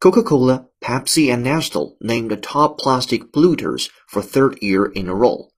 Coca-Cola, 0.00 0.68
Pepsi 0.80 1.28
and 1.32 1.42
Nestle 1.42 1.96
named 2.00 2.30
the 2.30 2.36
top 2.36 2.78
plastic 2.78 3.32
polluters 3.32 3.90
for 4.06 4.22
third 4.22 4.62
year 4.62 4.84
in 4.84 5.08
a 5.08 5.14
row. 5.14 5.48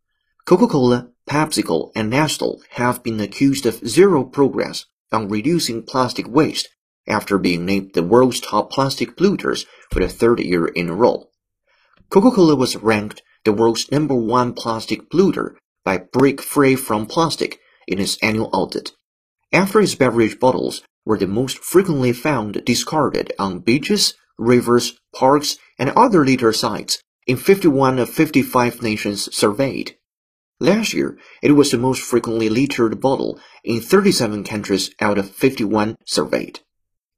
Coca-Cola, 0.46 1.10
PepsiCo 1.28 1.92
and 1.94 2.08
Nestle 2.08 2.62
have 2.70 3.02
been 3.02 3.20
accused 3.20 3.66
of 3.66 3.86
zero 3.86 4.24
progress 4.24 4.86
on 5.12 5.28
reducing 5.28 5.82
plastic 5.82 6.26
waste 6.26 6.70
after 7.06 7.36
being 7.36 7.66
named 7.66 7.92
the 7.92 8.02
world's 8.02 8.40
top 8.40 8.72
plastic 8.72 9.14
polluters 9.14 9.66
for 9.92 10.00
the 10.00 10.08
third 10.08 10.40
year 10.40 10.68
in 10.68 10.88
a 10.88 10.94
row. 10.94 11.28
Coca-Cola 12.08 12.56
was 12.56 12.76
ranked 12.76 13.20
the 13.44 13.52
world's 13.52 13.92
number 13.92 14.14
one 14.14 14.54
plastic 14.54 15.10
polluter 15.10 15.56
by 15.84 15.98
Break 15.98 16.40
Free 16.40 16.76
from 16.76 17.04
Plastic 17.04 17.60
in 17.86 17.98
its 17.98 18.16
annual 18.22 18.48
audit. 18.54 18.92
After 19.52 19.82
its 19.82 19.94
beverage 19.94 20.40
bottles 20.40 20.82
were 21.08 21.18
the 21.18 21.26
most 21.26 21.64
frequently 21.64 22.12
found 22.12 22.62
discarded 22.66 23.32
on 23.38 23.60
beaches, 23.60 24.12
rivers, 24.36 25.00
parks, 25.14 25.56
and 25.78 25.88
other 25.96 26.22
litter 26.22 26.52
sites 26.52 27.02
in 27.26 27.38
51 27.38 27.98
of 27.98 28.10
55 28.10 28.82
nations 28.82 29.34
surveyed. 29.34 29.96
Last 30.60 30.92
year, 30.92 31.16
it 31.42 31.52
was 31.52 31.70
the 31.70 31.78
most 31.78 32.02
frequently 32.02 32.50
littered 32.50 33.00
bottle 33.00 33.40
in 33.64 33.80
37 33.80 34.44
countries 34.44 34.90
out 35.00 35.16
of 35.16 35.30
51 35.30 35.96
surveyed. 36.04 36.60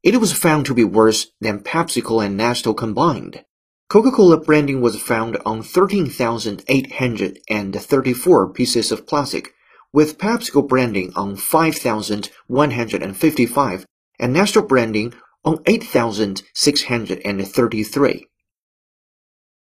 It 0.04 0.20
was 0.20 0.32
found 0.32 0.66
to 0.66 0.74
be 0.74 0.84
worse 0.84 1.26
than 1.40 1.64
PepsiCo 1.64 2.24
and 2.24 2.36
Nestle 2.36 2.74
combined. 2.74 3.44
Coca-Cola 3.88 4.36
branding 4.36 4.80
was 4.80 5.02
found 5.02 5.36
on 5.44 5.64
13,834 5.64 8.52
pieces 8.52 8.92
of 8.92 9.04
plastic, 9.04 9.52
with 9.92 10.18
PepsiCo 10.18 10.68
branding 10.68 11.12
on 11.16 11.34
5,155 11.36 13.86
and 14.18 14.32
Nestle 14.32 14.62
branding 14.62 15.12
on 15.44 15.58
8,633. 15.66 18.26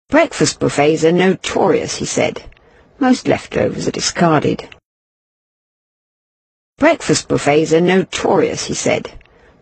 Breakfast 0.09 0.59
buffets 0.59 1.03
are 1.05 1.11
notorious, 1.11 1.97
he 1.97 2.05
said. 2.05 2.43
Most 2.99 3.27
leftovers 3.27 3.87
are 3.87 3.91
discarded. 3.91 4.69
Breakfast 6.77 7.27
buffets 7.27 7.73
are 7.73 7.81
notorious, 7.81 8.65
he 8.65 8.73
said. 8.73 9.11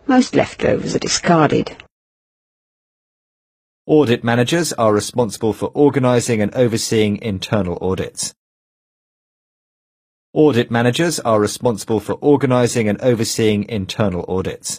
Most 0.06 0.34
leftovers 0.34 0.96
are 0.96 1.00
discarded. 1.00 1.76
Audit 3.86 4.24
managers 4.24 4.72
are 4.72 4.94
responsible 4.94 5.52
for 5.52 5.70
organising 5.74 6.40
and 6.40 6.54
overseeing 6.54 7.20
internal 7.20 7.76
audits. 7.82 8.32
Audit 10.34 10.70
managers 10.70 11.18
are 11.20 11.40
responsible 11.40 12.00
for 12.00 12.12
organising 12.20 12.86
and 12.86 13.00
overseeing 13.00 13.66
internal 13.66 14.26
audits. 14.28 14.78